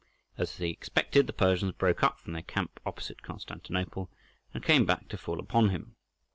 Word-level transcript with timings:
As 0.35 0.57
he 0.57 0.71
expected, 0.71 1.27
the 1.27 1.31
Persians 1.33 1.73
broke 1.73 2.01
up 2.01 2.17
from 2.19 2.33
their 2.33 2.41
camp 2.41 2.79
opposite 2.87 3.21
Constantinople, 3.21 4.09
and 4.51 4.63
came 4.63 4.83
back 4.83 5.07
to 5.09 5.15
fall 5.19 5.39
upon 5.39 5.69
him. 5.69 5.95